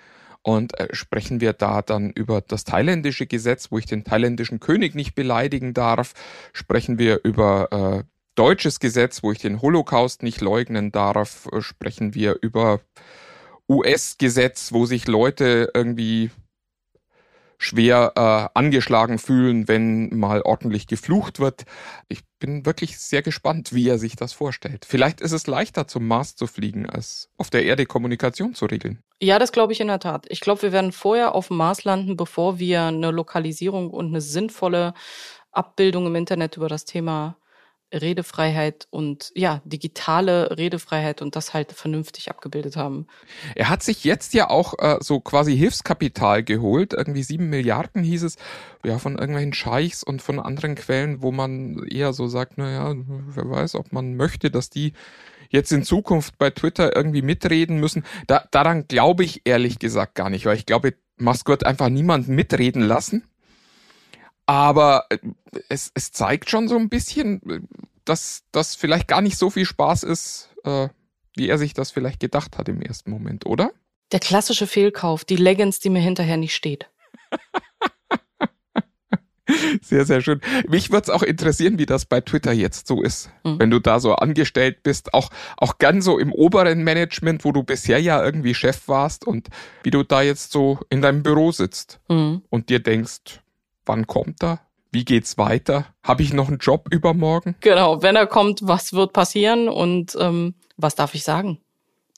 Und 0.42 0.78
äh, 0.78 0.88
sprechen 0.92 1.40
wir 1.40 1.52
da 1.52 1.82
dann 1.82 2.10
über 2.10 2.40
das 2.40 2.64
thailändische 2.64 3.26
Gesetz, 3.26 3.70
wo 3.70 3.78
ich 3.78 3.86
den 3.86 4.04
thailändischen 4.04 4.60
König 4.60 4.94
nicht 4.94 5.14
beleidigen 5.14 5.72
darf? 5.72 6.14
Sprechen 6.52 6.98
wir 6.98 7.20
über 7.24 7.72
äh, 7.72 8.04
deutsches 8.34 8.80
Gesetz, 8.80 9.22
wo 9.22 9.32
ich 9.32 9.38
den 9.38 9.62
Holocaust 9.62 10.22
nicht 10.22 10.40
leugnen 10.40 10.90
darf? 10.90 11.48
Äh, 11.52 11.60
sprechen 11.60 12.14
wir 12.14 12.38
über 12.40 12.80
US-Gesetz, 13.68 14.72
wo 14.72 14.86
sich 14.86 15.06
Leute 15.06 15.70
irgendwie 15.74 16.30
schwer 17.62 18.12
äh, 18.16 18.58
angeschlagen 18.58 19.18
fühlen, 19.18 19.68
wenn 19.68 20.16
mal 20.16 20.42
ordentlich 20.42 20.88
geflucht 20.88 21.38
wird. 21.38 21.64
Ich 22.08 22.22
bin 22.40 22.66
wirklich 22.66 22.98
sehr 22.98 23.22
gespannt, 23.22 23.72
wie 23.72 23.88
er 23.88 23.98
sich 23.98 24.16
das 24.16 24.32
vorstellt. 24.32 24.84
Vielleicht 24.84 25.20
ist 25.20 25.30
es 25.30 25.46
leichter, 25.46 25.86
zum 25.86 26.08
Mars 26.08 26.34
zu 26.34 26.48
fliegen, 26.48 26.90
als 26.90 27.30
auf 27.38 27.50
der 27.50 27.64
Erde 27.64 27.86
Kommunikation 27.86 28.54
zu 28.54 28.66
regeln. 28.66 28.98
Ja, 29.20 29.38
das 29.38 29.52
glaube 29.52 29.72
ich 29.72 29.80
in 29.80 29.86
der 29.86 30.00
Tat. 30.00 30.26
Ich 30.28 30.40
glaube, 30.40 30.62
wir 30.62 30.72
werden 30.72 30.90
vorher 30.90 31.36
auf 31.36 31.48
dem 31.48 31.58
Mars 31.58 31.84
landen, 31.84 32.16
bevor 32.16 32.58
wir 32.58 32.82
eine 32.82 33.12
Lokalisierung 33.12 33.90
und 33.90 34.08
eine 34.08 34.20
sinnvolle 34.20 34.92
Abbildung 35.52 36.06
im 36.06 36.16
Internet 36.16 36.56
über 36.56 36.68
das 36.68 36.84
Thema 36.84 37.36
Redefreiheit 37.92 38.86
und 38.90 39.32
ja, 39.34 39.60
digitale 39.64 40.56
Redefreiheit 40.56 41.22
und 41.22 41.36
das 41.36 41.54
halt 41.54 41.72
vernünftig 41.72 42.30
abgebildet 42.30 42.76
haben. 42.76 43.06
Er 43.54 43.68
hat 43.68 43.82
sich 43.82 44.04
jetzt 44.04 44.34
ja 44.34 44.50
auch 44.50 44.74
äh, 44.78 44.98
so 45.00 45.20
quasi 45.20 45.56
Hilfskapital 45.56 46.42
geholt, 46.42 46.92
irgendwie 46.92 47.22
sieben 47.22 47.50
Milliarden 47.50 48.02
hieß 48.02 48.22
es, 48.24 48.36
ja, 48.84 48.98
von 48.98 49.18
irgendwelchen 49.18 49.52
Scheichs 49.52 50.02
und 50.02 50.22
von 50.22 50.40
anderen 50.40 50.74
Quellen, 50.74 51.22
wo 51.22 51.32
man 51.32 51.84
eher 51.88 52.12
so 52.12 52.26
sagt, 52.26 52.58
naja, 52.58 52.94
wer 52.96 53.48
weiß, 53.48 53.74
ob 53.74 53.92
man 53.92 54.16
möchte, 54.16 54.50
dass 54.50 54.70
die 54.70 54.92
jetzt 55.50 55.70
in 55.70 55.84
Zukunft 55.84 56.38
bei 56.38 56.50
Twitter 56.50 56.96
irgendwie 56.96 57.22
mitreden 57.22 57.78
müssen. 57.78 58.04
Da, 58.26 58.44
daran 58.50 58.88
glaube 58.88 59.22
ich 59.22 59.42
ehrlich 59.44 59.78
gesagt 59.78 60.14
gar 60.14 60.30
nicht, 60.30 60.46
weil 60.46 60.56
ich 60.56 60.66
glaube, 60.66 60.94
Musk 61.18 61.48
wird 61.48 61.64
einfach 61.64 61.88
niemanden 61.88 62.34
mitreden 62.34 62.82
lassen. 62.82 63.24
Aber 64.52 65.06
äh, 65.08 65.16
es, 65.70 65.90
es 65.94 66.12
zeigt 66.12 66.50
schon 66.50 66.68
so 66.68 66.76
ein 66.76 66.90
bisschen, 66.90 67.40
äh, 67.48 67.60
dass 68.04 68.42
das 68.52 68.74
vielleicht 68.74 69.08
gar 69.08 69.22
nicht 69.22 69.38
so 69.38 69.48
viel 69.48 69.64
Spaß 69.64 70.02
ist, 70.02 70.50
äh, 70.64 70.88
wie 71.34 71.48
er 71.48 71.56
sich 71.56 71.72
das 71.72 71.90
vielleicht 71.90 72.20
gedacht 72.20 72.58
hat 72.58 72.68
im 72.68 72.82
ersten 72.82 73.10
Moment, 73.10 73.46
oder? 73.46 73.72
Der 74.12 74.20
klassische 74.20 74.66
Fehlkauf, 74.66 75.24
die 75.24 75.36
Leggings, 75.36 75.80
die 75.80 75.88
mir 75.88 76.02
hinterher 76.02 76.36
nicht 76.36 76.54
steht. 76.54 76.90
Sehr, 79.82 80.06
sehr 80.06 80.22
schön. 80.22 80.40
Mich 80.68 80.90
würde 80.90 81.02
es 81.02 81.10
auch 81.10 81.22
interessieren, 81.22 81.78
wie 81.78 81.84
das 81.84 82.06
bei 82.06 82.20
Twitter 82.20 82.52
jetzt 82.52 82.86
so 82.86 83.02
ist. 83.02 83.28
Mhm. 83.44 83.58
Wenn 83.58 83.70
du 83.70 83.80
da 83.80 84.00
so 84.00 84.14
angestellt 84.14 84.82
bist, 84.82 85.12
auch, 85.12 85.30
auch 85.56 85.78
ganz 85.78 86.04
so 86.04 86.18
im 86.18 86.32
oberen 86.32 86.84
Management, 86.84 87.44
wo 87.44 87.52
du 87.52 87.62
bisher 87.62 88.00
ja 88.00 88.24
irgendwie 88.24 88.54
Chef 88.54 88.88
warst 88.88 89.26
und 89.26 89.48
wie 89.82 89.90
du 89.90 90.04
da 90.04 90.22
jetzt 90.22 90.52
so 90.52 90.78
in 90.88 91.02
deinem 91.02 91.22
Büro 91.22 91.52
sitzt 91.52 92.00
mhm. 92.08 92.42
und 92.48 92.70
dir 92.70 92.80
denkst, 92.80 93.41
wann 93.86 94.06
kommt 94.06 94.42
er? 94.42 94.60
Wie 94.90 95.04
geht's 95.04 95.38
weiter? 95.38 95.86
Habe 96.02 96.22
ich 96.22 96.32
noch 96.32 96.48
einen 96.48 96.58
Job 96.58 96.88
übermorgen? 96.90 97.56
Genau, 97.60 98.02
wenn 98.02 98.14
er 98.14 98.26
kommt, 98.26 98.60
was 98.62 98.92
wird 98.92 99.12
passieren 99.12 99.68
und 99.68 100.16
ähm, 100.20 100.54
was 100.76 100.94
darf 100.94 101.14
ich 101.14 101.24
sagen? 101.24 101.58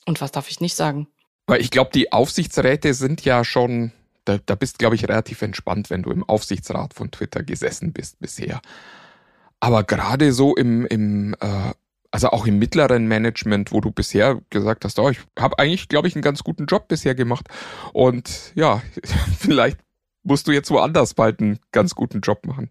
Und 0.05 0.21
was 0.21 0.31
darf 0.31 0.49
ich 0.49 0.59
nicht 0.59 0.75
sagen? 0.75 1.07
Weil 1.47 1.61
ich 1.61 1.71
glaube, 1.71 1.91
die 1.93 2.11
Aufsichtsräte 2.11 2.93
sind 2.93 3.23
ja 3.23 3.43
schon, 3.43 3.91
da, 4.25 4.39
da 4.45 4.55
bist, 4.55 4.77
glaube 4.77 4.95
ich, 4.95 5.07
relativ 5.07 5.41
entspannt, 5.41 5.89
wenn 5.89 6.03
du 6.03 6.11
im 6.11 6.23
Aufsichtsrat 6.23 6.93
von 6.93 7.11
Twitter 7.11 7.43
gesessen 7.43 7.93
bist 7.93 8.19
bisher. 8.19 8.61
Aber 9.59 9.83
gerade 9.83 10.33
so 10.33 10.55
im, 10.55 10.85
im 10.87 11.35
äh, 11.39 11.71
also 12.15 12.29
auch 12.29 12.45
im 12.45 12.59
mittleren 12.59 13.07
Management, 13.07 13.73
wo 13.73 13.81
du 13.81 13.91
bisher 13.91 14.39
gesagt 14.49 14.85
hast, 14.85 14.99
oh, 14.99 15.09
ich 15.09 15.19
habe 15.37 15.59
eigentlich, 15.59 15.89
glaube 15.89 16.07
ich, 16.07 16.15
einen 16.15 16.21
ganz 16.21 16.43
guten 16.43 16.65
Job 16.65 16.87
bisher 16.87 17.13
gemacht. 17.13 17.47
Und 17.91 18.53
ja, 18.55 18.81
vielleicht 19.37 19.77
musst 20.25 20.47
du 20.47 20.51
jetzt 20.51 20.69
woanders 20.71 21.13
bald 21.13 21.39
einen 21.39 21.59
ganz 21.71 21.95
guten 21.95 22.19
Job 22.19 22.45
machen. 22.45 22.69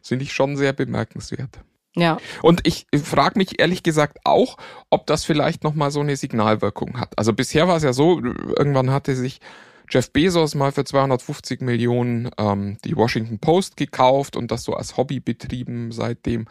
Das 0.00 0.08
finde 0.08 0.24
ich 0.24 0.32
schon 0.32 0.56
sehr 0.56 0.72
bemerkenswert. 0.72 1.60
Ja. 1.94 2.16
Und 2.40 2.66
ich 2.66 2.86
frage 3.02 3.38
mich 3.38 3.60
ehrlich 3.60 3.82
gesagt 3.82 4.20
auch, 4.24 4.56
ob 4.88 5.06
das 5.06 5.24
vielleicht 5.24 5.62
nochmal 5.62 5.90
so 5.90 6.00
eine 6.00 6.16
Signalwirkung 6.16 6.98
hat. 6.98 7.18
Also 7.18 7.34
bisher 7.34 7.68
war 7.68 7.76
es 7.76 7.82
ja 7.82 7.92
so, 7.92 8.22
irgendwann 8.22 8.90
hatte 8.90 9.14
sich 9.14 9.40
Jeff 9.90 10.10
Bezos 10.10 10.54
mal 10.54 10.72
für 10.72 10.84
250 10.84 11.60
Millionen 11.60 12.30
ähm, 12.38 12.78
die 12.84 12.96
Washington 12.96 13.38
Post 13.40 13.76
gekauft 13.76 14.36
und 14.36 14.50
das 14.50 14.62
so 14.62 14.72
als 14.72 14.96
Hobby 14.96 15.20
betrieben 15.20 15.92
seitdem. 15.92 16.46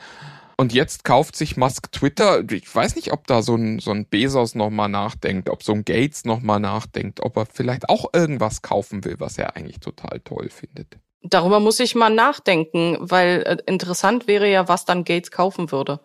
Und 0.61 0.73
jetzt 0.73 1.03
kauft 1.03 1.35
sich 1.35 1.57
Musk 1.57 1.91
Twitter. 1.91 2.43
Ich 2.51 2.75
weiß 2.75 2.95
nicht, 2.95 3.11
ob 3.13 3.25
da 3.25 3.41
so 3.41 3.55
ein, 3.55 3.79
so 3.79 3.89
ein 3.89 4.05
Bezos 4.05 4.53
nochmal 4.53 4.89
nachdenkt, 4.89 5.49
ob 5.49 5.63
so 5.63 5.73
ein 5.73 5.83
Gates 5.85 6.23
nochmal 6.23 6.59
nachdenkt, 6.59 7.19
ob 7.23 7.35
er 7.35 7.47
vielleicht 7.47 7.89
auch 7.89 8.13
irgendwas 8.13 8.61
kaufen 8.61 9.03
will, 9.03 9.15
was 9.17 9.39
er 9.39 9.55
eigentlich 9.55 9.79
total 9.79 10.19
toll 10.19 10.49
findet. 10.51 10.99
Darüber 11.23 11.59
muss 11.59 11.79
ich 11.79 11.95
mal 11.95 12.13
nachdenken, 12.13 12.95
weil 12.99 13.41
äh, 13.41 13.57
interessant 13.65 14.27
wäre 14.27 14.47
ja, 14.51 14.67
was 14.67 14.85
dann 14.85 15.03
Gates 15.03 15.31
kaufen 15.31 15.71
würde. 15.71 15.99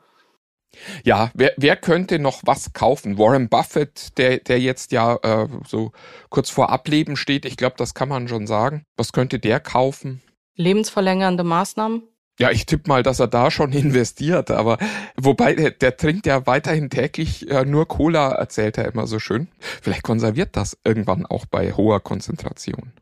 Ja, 1.04 1.30
wer, 1.34 1.52
wer 1.58 1.76
könnte 1.76 2.18
noch 2.18 2.40
was 2.46 2.72
kaufen? 2.72 3.18
Warren 3.18 3.50
Buffett, 3.50 4.16
der, 4.16 4.38
der 4.38 4.58
jetzt 4.58 4.90
ja 4.90 5.16
äh, 5.16 5.48
so 5.68 5.92
kurz 6.30 6.48
vor 6.48 6.70
Ableben 6.70 7.18
steht, 7.18 7.44
ich 7.44 7.58
glaube, 7.58 7.76
das 7.76 7.92
kann 7.92 8.08
man 8.08 8.26
schon 8.26 8.46
sagen. 8.46 8.86
Was 8.96 9.12
könnte 9.12 9.38
der 9.38 9.60
kaufen? 9.60 10.22
Lebensverlängernde 10.54 11.44
Maßnahmen? 11.44 12.04
Ja, 12.38 12.50
ich 12.50 12.66
tippe 12.66 12.88
mal, 12.88 13.02
dass 13.02 13.20
er 13.20 13.28
da 13.28 13.50
schon 13.50 13.72
investiert, 13.72 14.50
aber 14.50 14.78
wobei 15.16 15.54
der, 15.54 15.70
der 15.70 15.96
trinkt 15.96 16.26
ja 16.26 16.46
weiterhin 16.46 16.90
täglich 16.90 17.50
äh, 17.50 17.64
nur 17.64 17.88
Cola, 17.88 18.32
erzählt 18.32 18.78
er 18.78 18.86
immer 18.86 19.06
so 19.06 19.18
schön. 19.18 19.48
Vielleicht 19.60 20.02
konserviert 20.02 20.50
das 20.52 20.76
irgendwann 20.84 21.26
auch 21.26 21.46
bei 21.46 21.72
hoher 21.72 22.00
Konzentration. 22.00 22.92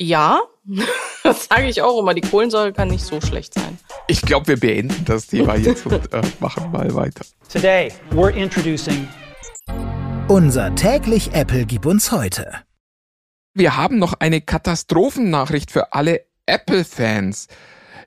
Ja, 0.00 0.40
Das 1.22 1.46
sage 1.46 1.68
ich 1.68 1.82
auch 1.82 2.00
immer. 2.00 2.14
Die 2.14 2.20
Kohlensäure 2.20 2.72
kann 2.72 2.88
nicht 2.88 3.04
so 3.04 3.20
schlecht 3.20 3.54
sein. 3.54 3.78
Ich 4.08 4.22
glaube, 4.22 4.48
wir 4.48 4.60
beenden 4.60 5.04
das 5.04 5.28
Thema 5.28 5.54
jetzt 5.54 5.86
und 5.86 6.12
äh, 6.12 6.22
machen 6.40 6.72
mal 6.72 6.94
weiter. 6.94 7.24
Today 7.48 7.92
we're 8.10 8.30
introducing 8.30 9.06
unser 10.28 10.74
täglich 10.74 11.34
Apple 11.34 11.66
gib 11.66 11.84
uns 11.84 12.10
heute. 12.10 12.52
Wir 13.54 13.76
haben 13.76 13.98
noch 13.98 14.14
eine 14.14 14.40
Katastrophennachricht 14.40 15.70
für 15.70 15.92
alle 15.92 16.22
Apple-Fans. 16.46 17.48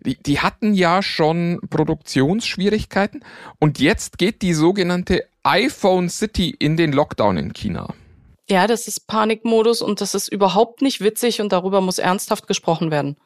Die, 0.02 0.18
die 0.18 0.40
hatten 0.40 0.74
ja 0.74 1.02
schon 1.02 1.60
Produktionsschwierigkeiten 1.70 3.24
und 3.60 3.80
jetzt 3.80 4.18
geht 4.18 4.42
die 4.42 4.54
sogenannte 4.54 5.28
iPhone 5.44 6.10
City 6.10 6.56
in 6.58 6.78
den 6.78 6.92
Lockdown 6.92 7.38
in 7.38 7.54
China. 7.54 7.94
Ja, 8.48 8.68
das 8.68 8.88
ist 8.88 9.08
Panikmodus 9.08 9.82
und 9.82 10.02
das 10.02 10.14
ist 10.14 10.28
überhaupt 10.28 10.82
nicht 10.82 11.02
witzig 11.02 11.42
und 11.42 11.52
darüber 11.52 11.82
muss 11.82 11.98
ernsthaft 11.98 12.48
gesprochen 12.48 12.92
werden. 12.92 13.18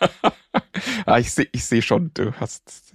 ah, 1.06 1.18
ich 1.18 1.32
sehe 1.32 1.48
ich 1.52 1.64
seh 1.64 1.82
schon, 1.82 2.12
du 2.14 2.32
hast 2.32 2.94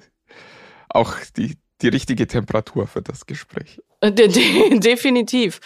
auch 0.89 1.13
die, 1.35 1.57
die 1.81 1.89
richtige 1.89 2.27
Temperatur 2.27 2.87
für 2.87 3.01
das 3.01 3.25
Gespräch. 3.25 3.81
Äh, 4.01 4.11
de 4.11 4.27
de 4.27 4.79
definitiv. 4.79 5.59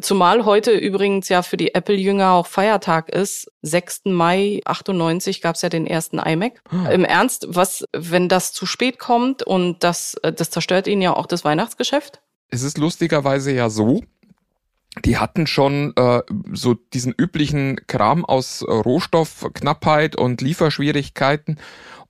Zumal 0.00 0.44
heute 0.44 0.72
übrigens 0.72 1.28
ja 1.28 1.42
für 1.42 1.56
die 1.56 1.74
Apple-Jünger 1.74 2.32
auch 2.32 2.46
Feiertag 2.46 3.08
ist. 3.08 3.50
6. 3.62 4.02
Mai 4.06 4.60
98 4.64 5.40
gab 5.40 5.56
es 5.56 5.62
ja 5.62 5.68
den 5.68 5.86
ersten 5.86 6.18
iMac. 6.18 6.62
Oh. 6.72 6.90
Im 6.90 7.04
Ernst, 7.04 7.46
was, 7.48 7.84
wenn 7.92 8.28
das 8.28 8.52
zu 8.52 8.66
spät 8.66 8.98
kommt 8.98 9.42
und 9.42 9.82
das, 9.84 10.14
äh, 10.22 10.32
das 10.32 10.50
zerstört 10.50 10.86
ihnen 10.86 11.02
ja 11.02 11.14
auch 11.14 11.26
das 11.26 11.44
Weihnachtsgeschäft? 11.44 12.20
Es 12.50 12.62
ist 12.62 12.78
lustigerweise 12.78 13.52
ja 13.52 13.70
so, 13.70 14.02
die 15.04 15.18
hatten 15.18 15.46
schon 15.46 15.92
äh, 15.96 16.22
so 16.52 16.74
diesen 16.74 17.12
üblichen 17.16 17.86
Kram 17.86 18.24
aus 18.24 18.64
Rohstoffknappheit 18.66 20.16
und 20.16 20.40
Lieferschwierigkeiten 20.40 21.58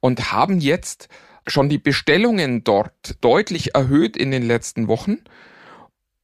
und 0.00 0.32
haben 0.32 0.60
jetzt 0.60 1.08
schon 1.46 1.68
die 1.68 1.78
Bestellungen 1.78 2.64
dort 2.64 3.16
deutlich 3.20 3.74
erhöht 3.74 4.16
in 4.16 4.30
den 4.30 4.42
letzten 4.42 4.88
Wochen 4.88 5.18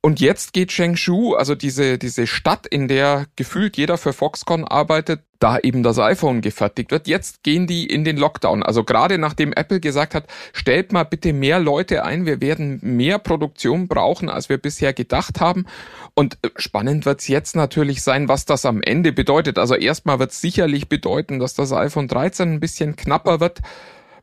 und 0.02 0.18
jetzt 0.18 0.54
geht 0.54 0.72
Shengshu, 0.72 1.34
also 1.34 1.54
diese, 1.54 1.98
diese 1.98 2.26
Stadt, 2.26 2.66
in 2.66 2.88
der 2.88 3.26
gefühlt 3.36 3.76
jeder 3.76 3.98
für 3.98 4.14
Foxconn 4.14 4.64
arbeitet, 4.64 5.20
da 5.40 5.58
eben 5.58 5.82
das 5.82 5.98
iPhone 5.98 6.40
gefertigt 6.40 6.90
wird. 6.90 7.06
Jetzt 7.06 7.42
gehen 7.42 7.66
die 7.66 7.84
in 7.84 8.04
den 8.04 8.16
Lockdown. 8.16 8.62
Also 8.62 8.82
gerade 8.82 9.18
nachdem 9.18 9.52
Apple 9.52 9.78
gesagt 9.78 10.14
hat, 10.14 10.24
stellt 10.54 10.92
mal 10.92 11.04
bitte 11.04 11.34
mehr 11.34 11.58
Leute 11.58 12.02
ein, 12.04 12.24
wir 12.24 12.40
werden 12.40 12.78
mehr 12.82 13.18
Produktion 13.18 13.88
brauchen, 13.88 14.30
als 14.30 14.48
wir 14.48 14.56
bisher 14.56 14.94
gedacht 14.94 15.38
haben. 15.38 15.66
Und 16.14 16.38
äh, 16.42 16.48
spannend 16.56 17.04
wird 17.04 17.20
es 17.20 17.28
jetzt 17.28 17.54
natürlich 17.54 18.02
sein, 18.02 18.26
was 18.26 18.46
das 18.46 18.64
am 18.64 18.80
Ende 18.80 19.12
bedeutet. 19.12 19.58
Also 19.58 19.74
erstmal 19.74 20.18
wird 20.18 20.30
es 20.30 20.40
sicherlich 20.40 20.88
bedeuten, 20.88 21.38
dass 21.40 21.52
das 21.52 21.72
iPhone 21.74 22.08
13 22.08 22.54
ein 22.54 22.60
bisschen 22.60 22.96
knapper 22.96 23.40
wird. 23.40 23.60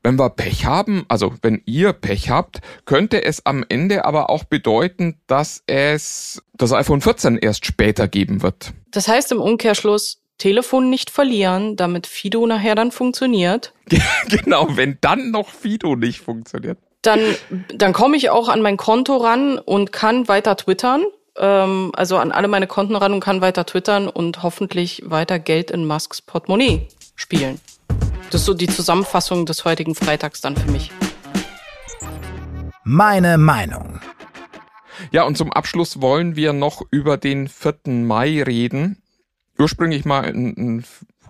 Wenn 0.08 0.18
wir 0.18 0.30
Pech 0.30 0.64
haben, 0.64 1.06
also 1.10 1.34
wenn 1.42 1.62
ihr 1.66 1.92
Pech 1.92 2.30
habt, 2.30 2.62
könnte 2.86 3.26
es 3.26 3.46
am 3.46 3.66
Ende 3.68 4.06
aber 4.06 4.30
auch 4.30 4.46
bedeuten, 4.46 5.20
dass 5.28 5.64
es 5.68 6.42
das 6.54 6.72
iPhone 6.72 7.02
14 7.02 7.38
erst 7.38 7.66
später 7.66 8.08
geben 8.08 8.42
wird. 8.42 8.72
Das 8.92 9.10
heißt 9.10 9.34
im 9.34 9.42
Umkehrschluss, 9.42 10.22
Telefon 10.38 10.90
nicht 10.90 11.10
verlieren, 11.10 11.76
damit 11.76 12.08
Fido 12.08 12.48
nachher 12.48 12.74
dann 12.74 12.94
funktioniert. 12.94 13.74
genau, 14.30 14.70
wenn 14.78 14.98
dann 15.02 15.32
noch 15.32 15.50
Fido 15.50 15.98
nicht 15.98 16.22
funktioniert. 16.22 16.78
Dann, 17.02 17.20
dann 17.76 17.92
komme 17.92 18.16
ich 18.16 18.30
auch 18.30 18.48
an 18.48 18.62
mein 18.62 18.78
Konto 18.78 19.18
ran 19.18 19.58
und 19.60 19.92
kann 19.92 20.30
weiter 20.30 20.56
twittern. 20.56 21.04
Ähm, 21.36 21.92
also 21.98 22.16
an 22.16 22.32
alle 22.32 22.48
meine 22.48 22.68
Konten 22.68 22.96
ran 22.96 23.12
und 23.12 23.20
kann 23.20 23.42
weiter 23.42 23.66
twittern 23.66 24.08
und 24.08 24.42
hoffentlich 24.42 25.04
weiter 25.06 25.38
Geld 25.38 25.70
in 25.70 25.86
Musks 25.86 26.22
Portemonnaie 26.22 26.88
spielen. 27.18 27.60
Das 28.29 28.41
ist 28.41 28.46
so 28.46 28.53
die 28.53 28.67
Zusammenfassung 28.67 29.46
des 29.46 29.63
heutigen 29.63 29.96
Freitags 29.96 30.41
dann 30.41 30.57
für 30.57 30.69
mich. 30.69 30.91
Meine 32.84 33.38
Meinung. 33.38 34.01
Ja, 35.12 35.24
und 35.24 35.38
zum 35.38 35.53
Abschluss 35.53 36.01
wollen 36.01 36.36
wir 36.36 36.51
noch 36.51 36.81
über 36.91 37.17
den 37.17 37.48
4. 37.48 37.75
Mai 37.86 38.43
reden. 38.43 39.01
Ursprünglich 39.57 40.03
mal 40.03 40.25
ein, 40.25 40.55
ein 40.57 40.86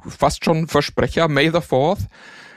fast 0.07 0.43
schon 0.43 0.67
Versprecher, 0.67 1.27
May 1.27 1.51
the 1.51 1.59
4th, 1.59 2.07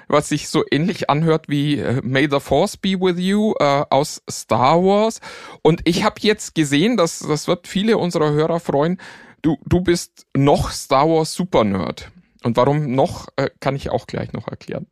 was 0.09 0.29
sich 0.29 0.49
so 0.49 0.65
ähnlich 0.71 1.11
anhört 1.11 1.49
wie 1.49 1.79
äh, 1.79 2.01
May 2.03 2.29
the 2.31 2.41
Force 2.41 2.77
be 2.77 2.99
with 3.01 3.19
you 3.19 3.55
äh, 3.61 3.85
aus 3.91 4.23
Star 4.31 4.83
Wars. 4.83 5.21
Und 5.63 5.83
ich 5.85 6.03
habe 6.03 6.17
jetzt 6.21 6.55
gesehen, 6.55 6.97
dass 6.97 7.19
das 7.19 7.47
wird 7.47 7.69
viele 7.69 7.99
unserer 7.99 8.33
Hörer 8.33 8.61
freuen, 8.61 8.99
du, 9.43 9.59
du 9.67 9.81
bist 9.81 10.27
noch 10.35 10.71
Star 10.71 11.09
Wars 11.09 11.35
Super 11.35 11.65
Nerd. 11.65 12.11
Und 12.43 12.57
warum 12.57 12.95
noch, 12.95 13.29
äh, 13.37 13.51
kann 13.61 13.77
ich 13.77 13.91
auch 13.91 14.07
gleich 14.07 14.33
noch 14.33 14.49
erklären. 14.49 14.87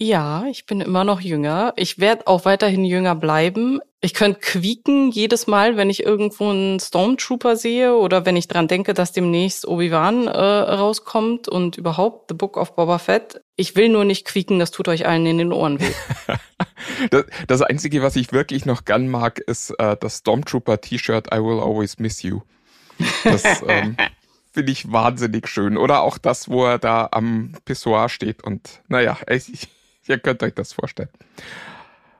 Ja, 0.00 0.46
ich 0.48 0.64
bin 0.64 0.80
immer 0.80 1.02
noch 1.02 1.20
jünger. 1.20 1.72
Ich 1.74 1.98
werde 1.98 2.28
auch 2.28 2.44
weiterhin 2.44 2.84
jünger 2.84 3.16
bleiben. 3.16 3.80
Ich 4.00 4.14
könnte 4.14 4.38
quieken 4.38 5.10
jedes 5.10 5.48
Mal, 5.48 5.76
wenn 5.76 5.90
ich 5.90 6.04
irgendwo 6.04 6.50
einen 6.50 6.78
Stormtrooper 6.78 7.56
sehe 7.56 7.96
oder 7.96 8.24
wenn 8.24 8.36
ich 8.36 8.46
dran 8.46 8.68
denke, 8.68 8.94
dass 8.94 9.10
demnächst 9.10 9.66
Obi-Wan 9.66 10.28
äh, 10.28 10.38
rauskommt 10.38 11.48
und 11.48 11.78
überhaupt 11.78 12.26
The 12.28 12.36
Book 12.36 12.56
of 12.56 12.76
Boba 12.76 12.98
Fett. 12.98 13.40
Ich 13.56 13.74
will 13.74 13.88
nur 13.88 14.04
nicht 14.04 14.24
quieken, 14.24 14.60
das 14.60 14.70
tut 14.70 14.86
euch 14.86 15.04
allen 15.04 15.26
in 15.26 15.38
den 15.38 15.52
Ohren 15.52 15.80
weh. 15.80 15.92
das, 17.10 17.24
das 17.48 17.62
Einzige, 17.62 18.00
was 18.00 18.14
ich 18.14 18.30
wirklich 18.30 18.66
noch 18.66 18.84
gern 18.84 19.08
mag, 19.08 19.40
ist 19.40 19.70
äh, 19.80 19.96
das 19.98 20.18
Stormtrooper-T-Shirt 20.18 21.34
I 21.34 21.38
Will 21.38 21.58
Always 21.58 21.98
Miss 21.98 22.22
You. 22.22 22.42
Das, 23.24 23.42
ähm, 23.66 23.96
finde 24.58 24.72
ich 24.72 24.90
wahnsinnig 24.90 25.46
schön. 25.46 25.76
Oder 25.76 26.00
auch 26.00 26.18
das, 26.18 26.48
wo 26.48 26.64
er 26.64 26.80
da 26.80 27.08
am 27.12 27.52
Pissoir 27.64 28.08
steht 28.08 28.42
und 28.42 28.82
naja, 28.88 29.16
ich, 29.28 29.68
ihr 30.08 30.18
könnt 30.18 30.42
euch 30.42 30.52
das 30.52 30.72
vorstellen. 30.72 31.10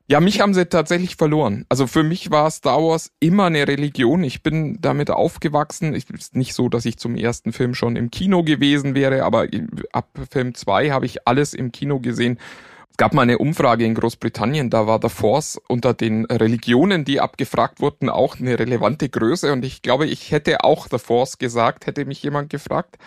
Ja, 0.06 0.20
mich 0.20 0.40
haben 0.40 0.54
sie 0.54 0.66
tatsächlich 0.66 1.16
verloren. 1.16 1.66
Also 1.68 1.88
für 1.88 2.04
mich 2.04 2.30
war 2.30 2.48
Star 2.52 2.78
Wars 2.78 3.10
immer 3.18 3.46
eine 3.46 3.66
Religion. 3.66 4.22
Ich 4.22 4.44
bin 4.44 4.78
damit 4.80 5.10
aufgewachsen. 5.10 5.96
Es 5.96 6.04
ist 6.04 6.36
nicht 6.36 6.54
so, 6.54 6.68
dass 6.68 6.84
ich 6.84 6.96
zum 6.96 7.16
ersten 7.16 7.52
Film 7.52 7.74
schon 7.74 7.96
im 7.96 8.12
Kino 8.12 8.44
gewesen 8.44 8.94
wäre, 8.94 9.24
aber 9.24 9.48
ab 9.90 10.08
Film 10.30 10.54
2 10.54 10.90
habe 10.90 11.06
ich 11.06 11.26
alles 11.26 11.54
im 11.54 11.72
Kino 11.72 11.98
gesehen 11.98 12.38
gab 12.98 13.14
mal 13.14 13.22
eine 13.22 13.38
Umfrage 13.38 13.84
in 13.84 13.94
Großbritannien, 13.94 14.70
da 14.70 14.86
war 14.86 14.98
der 14.98 15.08
Force 15.08 15.58
unter 15.68 15.94
den 15.94 16.26
Religionen, 16.26 17.04
die 17.04 17.20
abgefragt 17.20 17.80
wurden, 17.80 18.10
auch 18.10 18.38
eine 18.38 18.58
relevante 18.58 19.08
Größe. 19.08 19.52
Und 19.52 19.64
ich 19.64 19.82
glaube, 19.82 20.06
ich 20.06 20.32
hätte 20.32 20.64
auch 20.64 20.88
The 20.90 20.98
Force 20.98 21.38
gesagt, 21.38 21.86
hätte 21.86 22.04
mich 22.04 22.22
jemand 22.22 22.50
gefragt. 22.50 22.98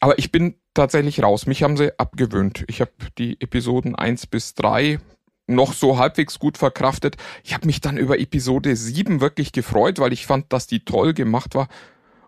Aber 0.00 0.18
ich 0.18 0.32
bin 0.32 0.56
tatsächlich 0.74 1.22
raus. 1.22 1.46
Mich 1.46 1.62
haben 1.62 1.76
sie 1.76 1.98
abgewöhnt. 1.98 2.64
Ich 2.66 2.80
habe 2.80 2.90
die 3.16 3.40
Episoden 3.40 3.94
eins 3.94 4.26
bis 4.26 4.54
drei 4.54 4.98
noch 5.46 5.74
so 5.74 5.96
halbwegs 5.98 6.40
gut 6.40 6.58
verkraftet. 6.58 7.16
Ich 7.44 7.54
habe 7.54 7.66
mich 7.66 7.80
dann 7.80 7.96
über 7.96 8.18
Episode 8.18 8.74
sieben 8.74 9.20
wirklich 9.20 9.52
gefreut, 9.52 10.00
weil 10.00 10.12
ich 10.12 10.26
fand, 10.26 10.52
dass 10.52 10.66
die 10.66 10.84
toll 10.84 11.14
gemacht 11.14 11.54
war. 11.54 11.68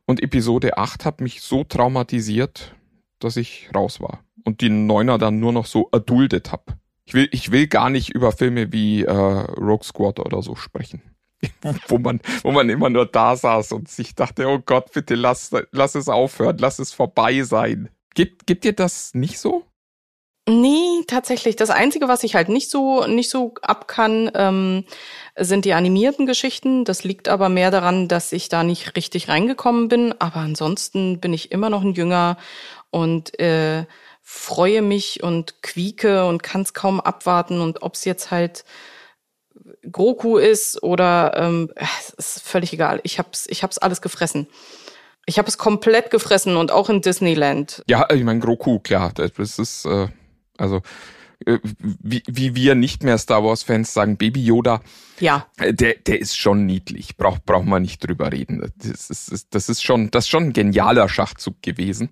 Und 0.06 0.22
Episode 0.22 0.78
acht 0.78 1.04
hat 1.04 1.20
mich 1.20 1.42
so 1.42 1.64
traumatisiert, 1.64 2.76
dass 3.18 3.36
ich 3.36 3.70
raus 3.74 4.00
war 4.00 4.25
und 4.46 4.60
die 4.60 4.70
Neuner 4.70 5.18
dann 5.18 5.40
nur 5.40 5.52
noch 5.52 5.66
so 5.66 5.88
erduldet 5.92 6.52
habe. 6.52 6.78
Ich 7.04 7.14
will, 7.14 7.28
ich 7.32 7.52
will 7.52 7.66
gar 7.66 7.90
nicht 7.90 8.10
über 8.10 8.32
Filme 8.32 8.72
wie 8.72 9.02
äh, 9.02 9.12
Rogue 9.12 9.84
Squad 9.84 10.20
oder 10.20 10.40
so 10.40 10.54
sprechen. 10.54 11.02
wo 11.88 11.98
man, 11.98 12.20
wo 12.42 12.50
man 12.50 12.70
immer 12.70 12.88
nur 12.88 13.06
da 13.06 13.36
saß 13.36 13.72
und 13.72 13.88
sich 13.88 14.14
dachte, 14.14 14.48
oh 14.48 14.58
Gott, 14.64 14.92
bitte 14.92 15.14
lass, 15.14 15.50
lass 15.70 15.94
es 15.94 16.08
aufhören, 16.08 16.56
lass 16.58 16.78
es 16.78 16.92
vorbei 16.92 17.42
sein. 17.42 17.90
Gibt, 18.14 18.46
gibt 18.46 18.64
dir 18.64 18.72
das 18.72 19.12
nicht 19.12 19.38
so? 19.38 19.64
Nee, 20.48 21.02
tatsächlich. 21.08 21.56
Das 21.56 21.70
Einzige, 21.70 22.06
was 22.06 22.22
ich 22.22 22.36
halt 22.36 22.48
nicht 22.48 22.70
so, 22.70 23.04
nicht 23.06 23.30
so 23.30 23.54
ab 23.62 23.88
kann, 23.88 24.30
ähm, 24.34 24.84
sind 25.36 25.64
die 25.64 25.74
animierten 25.74 26.24
Geschichten. 26.24 26.84
Das 26.84 27.02
liegt 27.02 27.28
aber 27.28 27.48
mehr 27.48 27.72
daran, 27.72 28.06
dass 28.06 28.32
ich 28.32 28.48
da 28.48 28.62
nicht 28.62 28.96
richtig 28.96 29.28
reingekommen 29.28 29.88
bin. 29.88 30.14
Aber 30.20 30.36
ansonsten 30.36 31.18
bin 31.18 31.32
ich 31.32 31.50
immer 31.50 31.68
noch 31.68 31.82
ein 31.82 31.94
Jünger 31.94 32.38
und 32.90 33.38
äh, 33.40 33.86
freue 34.28 34.82
mich 34.82 35.22
und 35.22 35.62
quieke 35.62 36.26
und 36.26 36.42
kann 36.42 36.62
es 36.62 36.74
kaum 36.74 37.00
abwarten. 37.00 37.60
Und 37.60 37.82
ob 37.82 37.94
es 37.94 38.04
jetzt 38.04 38.32
halt 38.32 38.64
Goku 39.90 40.36
ist 40.36 40.82
oder 40.82 41.32
ähm, 41.36 41.70
ist 42.18 42.42
völlig 42.42 42.72
egal. 42.72 42.98
Ich 43.04 43.20
hab's, 43.20 43.46
ich 43.48 43.62
hab's 43.62 43.78
alles 43.78 44.02
gefressen. 44.02 44.48
Ich 45.26 45.38
habe 45.38 45.46
es 45.46 45.58
komplett 45.58 46.10
gefressen 46.10 46.56
und 46.56 46.72
auch 46.72 46.90
in 46.90 47.02
Disneyland. 47.02 47.84
Ja, 47.88 48.08
ich 48.12 48.24
meine, 48.24 48.40
Goku, 48.40 48.80
klar, 48.80 49.12
das 49.14 49.60
ist 49.60 49.84
äh, 49.84 50.08
also 50.58 50.82
äh, 51.46 51.58
wie, 51.62 52.24
wie 52.26 52.56
wir 52.56 52.74
nicht 52.74 53.04
mehr 53.04 53.18
Star 53.18 53.44
Wars-Fans 53.44 53.94
sagen, 53.94 54.16
Baby 54.16 54.44
Yoda. 54.44 54.80
Ja. 55.20 55.46
Äh, 55.56 55.72
der, 55.72 55.94
der 55.94 56.20
ist 56.20 56.36
schon 56.36 56.66
niedlich. 56.66 57.16
Braucht 57.16 57.46
braucht 57.46 57.66
man 57.66 57.82
nicht 57.82 58.04
drüber 58.04 58.32
reden. 58.32 58.72
Das 58.76 59.08
ist, 59.08 59.54
das 59.54 59.68
ist 59.68 59.84
schon, 59.84 60.10
das 60.10 60.24
ist 60.24 60.30
schon 60.30 60.46
ein 60.46 60.52
genialer 60.52 61.08
Schachzug 61.08 61.62
gewesen 61.62 62.10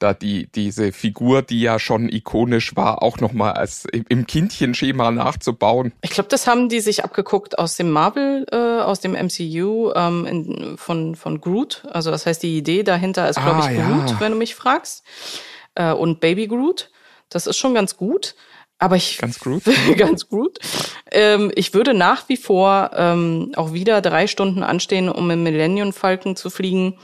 da 0.00 0.14
die, 0.14 0.50
diese 0.52 0.92
Figur, 0.92 1.42
die 1.42 1.60
ja 1.60 1.78
schon 1.78 2.08
ikonisch 2.08 2.74
war, 2.74 3.02
auch 3.02 3.18
nochmal 3.18 3.52
als 3.52 3.84
im 3.90 4.26
Kindchenschema 4.26 5.10
nachzubauen. 5.10 5.92
Ich 6.02 6.10
glaube, 6.10 6.28
das 6.28 6.46
haben 6.46 6.68
die 6.68 6.80
sich 6.80 7.04
abgeguckt 7.04 7.58
aus 7.58 7.76
dem 7.76 7.90
Marvel, 7.90 8.46
äh, 8.50 8.56
aus 8.56 9.00
dem 9.00 9.12
MCU 9.12 9.92
ähm, 9.94 10.26
in, 10.26 10.76
von, 10.76 11.14
von 11.14 11.40
Groot. 11.40 11.84
Also 11.90 12.10
das 12.10 12.26
heißt, 12.26 12.42
die 12.42 12.56
Idee 12.56 12.82
dahinter 12.82 13.28
ist, 13.28 13.36
glaube 13.36 13.62
ah, 13.62 13.70
ich, 13.70 13.76
Groot, 13.76 14.10
ja. 14.10 14.20
wenn 14.20 14.32
du 14.32 14.38
mich 14.38 14.54
fragst. 14.54 15.04
äh, 15.74 15.92
und 15.92 16.20
Baby 16.20 16.46
Groot. 16.46 16.90
Das 17.28 17.46
ist 17.46 17.56
schon 17.56 17.74
ganz 17.74 17.96
gut. 17.96 18.34
Aber 18.78 18.96
ich 18.96 19.18
ganz 19.18 19.38
gut, 19.38 19.62
ganz 19.96 20.28
gut. 20.28 20.58
Ähm, 21.12 21.52
ich 21.54 21.74
würde 21.74 21.92
nach 21.92 22.28
wie 22.28 22.38
vor 22.38 22.90
ähm, 22.94 23.52
auch 23.56 23.72
wieder 23.72 24.00
drei 24.00 24.26
Stunden 24.26 24.62
anstehen, 24.62 25.10
um 25.10 25.30
im 25.30 25.42
Millennium 25.42 25.92
Falcon 25.92 26.34
zu 26.34 26.48
fliegen. 26.48 26.98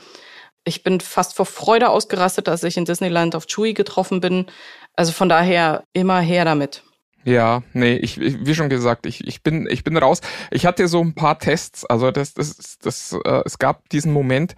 Ich 0.66 0.82
bin 0.82 1.00
fast 1.00 1.34
vor 1.34 1.46
Freude 1.46 1.88
ausgerastet, 1.88 2.48
dass 2.48 2.62
ich 2.64 2.76
in 2.76 2.84
Disneyland 2.84 3.34
auf 3.34 3.46
Chewie 3.46 3.72
getroffen 3.72 4.20
bin. 4.20 4.46
Also 4.94 5.12
von 5.12 5.28
daher 5.28 5.84
immer 5.92 6.20
her 6.20 6.44
damit. 6.44 6.82
Ja, 7.24 7.62
nee, 7.72 7.96
ich, 7.96 8.20
wie 8.20 8.54
schon 8.54 8.68
gesagt, 8.68 9.06
ich, 9.06 9.26
ich 9.26 9.42
bin 9.42 9.66
ich 9.70 9.84
bin 9.84 9.96
raus. 9.96 10.20
Ich 10.50 10.66
hatte 10.66 10.86
so 10.86 11.00
ein 11.00 11.14
paar 11.14 11.38
Tests, 11.38 11.84
also 11.84 12.10
das 12.10 12.34
das 12.34 12.78
das 12.80 13.16
äh, 13.24 13.42
es 13.44 13.58
gab 13.58 13.88
diesen 13.88 14.12
Moment, 14.12 14.54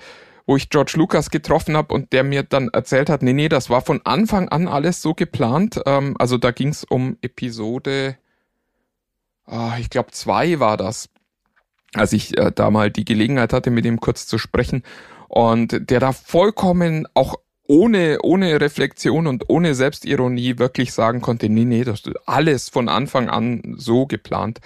wo 0.46 0.56
ich 0.56 0.70
George 0.70 0.94
Lucas 0.96 1.30
getroffen 1.30 1.76
habe 1.76 1.94
und 1.94 2.12
der 2.12 2.24
mir 2.24 2.42
dann 2.42 2.68
erzählt 2.68 3.10
hat, 3.10 3.22
nee, 3.22 3.32
nee, 3.32 3.48
das 3.48 3.70
war 3.70 3.80
von 3.80 4.00
Anfang 4.04 4.48
an 4.48 4.68
alles 4.68 5.02
so 5.02 5.14
geplant. 5.14 5.80
Ähm, 5.86 6.14
also 6.18 6.38
da 6.38 6.50
ging 6.50 6.68
es 6.68 6.84
um 6.84 7.18
Episode, 7.20 8.16
oh, 9.46 9.72
ich 9.78 9.90
glaube 9.90 10.10
zwei 10.12 10.60
war 10.60 10.76
das, 10.76 11.08
als 11.94 12.12
ich 12.12 12.36
äh, 12.36 12.52
da 12.54 12.70
mal 12.70 12.90
die 12.90 13.04
Gelegenheit 13.04 13.52
hatte, 13.52 13.70
mit 13.70 13.86
ihm 13.86 13.98
kurz 13.98 14.26
zu 14.26 14.38
sprechen. 14.38 14.82
Und 15.28 15.90
der 15.90 16.00
da 16.00 16.12
vollkommen 16.12 17.06
auch 17.14 17.36
ohne, 17.68 18.18
ohne 18.22 18.60
Reflexion 18.60 19.26
und 19.26 19.44
ohne 19.48 19.74
Selbstironie 19.74 20.58
wirklich 20.58 20.92
sagen 20.92 21.20
konnte, 21.20 21.48
nee, 21.48 21.66
nee, 21.66 21.84
das 21.84 22.00
ist 22.00 22.14
alles 22.26 22.70
von 22.70 22.88
Anfang 22.88 23.28
an 23.28 23.74
so 23.76 24.06
geplant. 24.06 24.60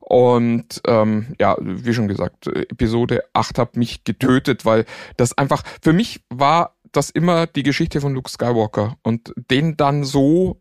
Und 0.00 0.80
ähm, 0.86 1.34
ja, 1.38 1.56
wie 1.60 1.92
schon 1.92 2.08
gesagt, 2.08 2.46
Episode 2.46 3.24
8 3.34 3.58
hat 3.58 3.76
mich 3.76 4.04
getötet, 4.04 4.64
weil 4.64 4.86
das 5.16 5.36
einfach, 5.36 5.62
für 5.82 5.92
mich 5.92 6.22
war 6.30 6.76
das 6.92 7.10
immer 7.10 7.46
die 7.46 7.62
Geschichte 7.62 8.00
von 8.00 8.14
Luke 8.14 8.30
Skywalker 8.30 8.96
und 9.02 9.34
den 9.50 9.76
dann 9.76 10.04
so 10.04 10.60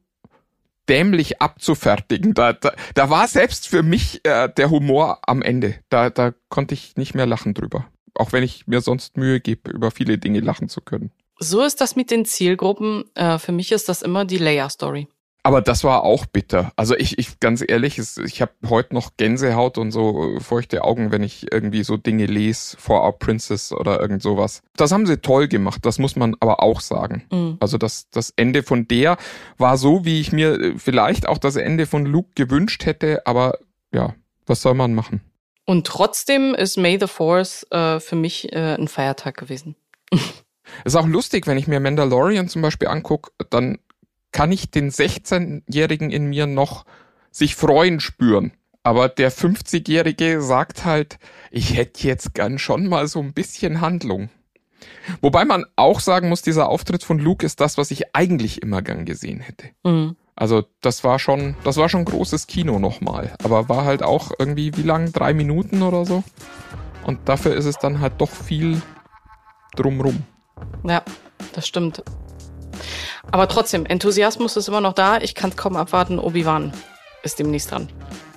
dämlich 0.89 1.41
abzufertigen. 1.41 2.34
Da, 2.34 2.53
da, 2.53 2.74
da 2.95 3.10
war 3.10 3.27
selbst 3.27 3.67
für 3.67 3.84
mich 3.84 4.25
äh, 4.25 4.50
der 4.50 4.69
Humor 4.69 5.19
am 5.25 5.41
Ende. 5.41 5.75
Da, 5.89 6.10
da 6.10 6.34
konnte 6.50 6.74
ich 6.74 6.95
nicht 6.98 7.15
mehr 7.15 7.25
lachen 7.25 7.53
drüber. 7.53 7.86
Auch 8.15 8.34
wenn 8.34 8.43
ich 8.43 8.67
mir 8.67 8.81
sonst 8.81 9.17
Mühe 9.17 9.39
gebe, 9.39 9.72
über 9.72 9.91
viele 9.91 10.17
Dinge 10.17 10.39
lachen 10.39 10.69
zu 10.69 10.81
können. 10.81 11.12
So 11.38 11.62
ist 11.62 11.81
das 11.81 11.95
mit 11.95 12.12
den 12.12 12.25
Zielgruppen. 12.25 13.03
Äh, 13.13 13.39
für 13.39 13.51
mich 13.51 13.72
ist 13.72 13.89
das 13.89 14.01
immer 14.01 14.25
die 14.25 14.38
Leia-Story. 14.38 15.07
Aber 15.45 15.62
das 15.62 15.84
war 15.84 16.03
auch 16.03 16.25
bitter. 16.25 16.72
Also 16.75 16.95
ich, 16.95 17.19
ich 17.19 17.39
ganz 17.39 17.63
ehrlich, 17.65 18.00
ich 18.00 18.41
habe 18.41 18.53
heute 18.67 18.95
noch 18.95 19.12
Gänsehaut 19.15 19.77
und 19.77 19.91
so 19.91 20.39
feuchte 20.39 20.84
Augen, 20.84 21.12
wenn 21.12 21.22
ich 21.22 21.51
irgendwie 21.51 21.84
so 21.84 21.98
Dinge 21.98 22.25
lese, 22.25 22.75
For 22.79 23.03
Our 23.03 23.19
Princess 23.19 23.72
oder 23.72 24.01
irgend 24.01 24.24
sowas. 24.24 24.63
Das 24.75 24.91
haben 24.91 25.05
sie 25.05 25.17
toll 25.17 25.48
gemacht, 25.48 25.86
das 25.86 26.00
muss 26.00 26.15
man 26.15 26.36
aber 26.39 26.63
auch 26.63 26.81
sagen. 26.81 27.25
Mhm. 27.31 27.57
Also 27.60 27.77
das, 27.77 28.10
das 28.10 28.34
Ende 28.36 28.63
von 28.63 28.88
der 28.88 29.17
war 29.60 29.77
so, 29.77 30.03
wie 30.03 30.19
ich 30.19 30.31
mir 30.31 30.74
vielleicht 30.77 31.27
auch 31.27 31.38
das 31.38 31.57
Ende 31.57 31.86
von 31.86 32.07
Luke 32.07 32.31
gewünscht 32.34 32.88
hätte, 32.88 33.27
aber 33.27 33.60
ja, 33.93 34.15
was 34.48 34.63
soll 34.63 34.74
man 34.74 34.95
machen? 34.95 35.22
Und 35.65 35.88
trotzdem 35.88 36.53
ist 36.53 36.77
May 36.77 36.98
the 37.00 37.07
Force 37.07 37.65
äh, 37.72 38.00
für 38.00 38.15
mich 38.15 38.53
äh, 38.53 38.75
ein 38.75 38.88
Feiertag 38.88 39.38
gewesen. 39.38 39.75
ist 40.86 40.95
auch 40.95 41.07
lustig, 41.07 41.48
wenn 41.48 41.57
ich 41.57 41.67
mir 41.67 41.79
Mandalorian 41.79 42.48
zum 42.48 42.62
Beispiel 42.62 42.88
angucke, 42.88 43.31
dann 43.50 43.79
kann 44.31 44.51
ich 44.51 44.69
den 44.69 44.91
16-Jährigen 44.91 46.12
in 46.12 46.25
mir 46.27 46.45
noch 46.45 46.86
sich 47.31 47.55
freuen 47.55 48.00
spüren. 48.00 48.53
Aber 48.84 49.10
der 49.10 49.31
50-Jährige 49.31 50.41
sagt 50.41 50.86
halt, 50.86 51.17
ich 51.50 51.75
hätte 51.75 52.07
jetzt 52.07 52.36
gern 52.36 52.60
schon 52.60 52.86
mal 52.88 53.07
so 53.07 53.19
ein 53.19 53.34
bisschen 53.34 53.81
Handlung. 53.81 54.29
Wobei 55.22 55.45
man 55.45 55.65
auch 55.75 56.00
sagen 56.00 56.29
muss, 56.29 56.43
dieser 56.43 56.69
Auftritt 56.69 57.03
von 57.03 57.17
Luke 57.17 57.45
ist 57.45 57.60
das, 57.60 57.77
was 57.77 57.89
ich 57.89 58.15
eigentlich 58.15 58.62
immer 58.62 58.81
gern 58.84 59.05
gesehen 59.05 59.39
hätte. 59.39 59.69
Mhm. 59.84 60.15
Also 60.35 60.65
das 60.81 61.03
war 61.03 61.17
schon, 61.17 61.55
das 61.63 61.77
war 61.77 61.87
schon 61.87 62.03
großes 62.03 62.47
Kino 62.47 62.77
nochmal. 62.79 63.33
Aber 63.43 63.69
war 63.69 63.85
halt 63.85 64.03
auch 64.03 64.31
irgendwie, 64.37 64.75
wie 64.75 64.83
lang? 64.83 65.13
Drei 65.13 65.33
Minuten 65.33 65.81
oder 65.81 66.05
so. 66.05 66.23
Und 67.05 67.29
dafür 67.29 67.55
ist 67.55 67.65
es 67.65 67.77
dann 67.77 68.01
halt 68.01 68.13
doch 68.17 68.29
viel 68.29 68.81
drumrum. 69.75 70.24
Ja, 70.83 71.03
das 71.53 71.67
stimmt. 71.67 72.03
Aber 73.31 73.48
trotzdem, 73.48 73.85
Enthusiasmus 73.85 74.57
ist 74.57 74.67
immer 74.67 74.81
noch 74.81 74.93
da. 74.93 75.17
Ich 75.17 75.35
kann 75.35 75.51
es 75.51 75.57
kaum 75.57 75.75
abwarten. 75.75 76.19
Obi-Wan 76.19 76.74
ist 77.24 77.39
demnächst 77.39 77.71
dran. 77.71 77.89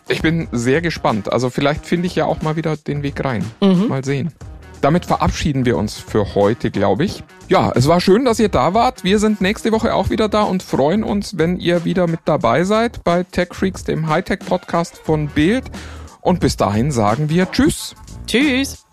Ich 0.08 0.22
bin 0.22 0.48
sehr 0.52 0.80
gespannt. 0.80 1.30
Also 1.32 1.50
vielleicht 1.50 1.84
finde 1.84 2.06
ich 2.06 2.14
ja 2.14 2.24
auch 2.24 2.40
mal 2.42 2.56
wieder 2.56 2.76
den 2.76 3.02
Weg 3.02 3.22
rein. 3.24 3.44
Mhm. 3.60 3.88
Mal 3.88 4.04
sehen. 4.04 4.32
Damit 4.80 5.06
verabschieden 5.06 5.64
wir 5.64 5.76
uns 5.76 5.98
für 5.98 6.34
heute, 6.34 6.70
glaube 6.70 7.04
ich. 7.04 7.24
Ja, 7.48 7.72
es 7.74 7.88
war 7.88 8.00
schön, 8.00 8.24
dass 8.24 8.38
ihr 8.38 8.48
da 8.48 8.74
wart. 8.74 9.04
Wir 9.04 9.18
sind 9.18 9.40
nächste 9.40 9.72
Woche 9.72 9.94
auch 9.94 10.10
wieder 10.10 10.28
da 10.28 10.42
und 10.42 10.62
freuen 10.62 11.02
uns, 11.02 11.38
wenn 11.38 11.58
ihr 11.58 11.84
wieder 11.84 12.06
mit 12.06 12.20
dabei 12.24 12.64
seid 12.64 13.02
bei 13.04 13.24
Tech 13.24 13.48
Freaks, 13.52 13.84
dem 13.84 14.08
Hightech 14.08 14.40
Podcast 14.40 14.98
von 14.98 15.28
Bild. 15.28 15.64
Und 16.20 16.40
bis 16.40 16.56
dahin 16.56 16.90
sagen 16.90 17.28
wir 17.28 17.50
Tschüss. 17.50 17.94
Tschüss. 18.26 18.84